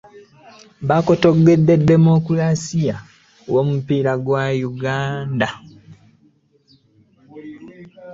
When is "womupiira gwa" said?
3.53-4.45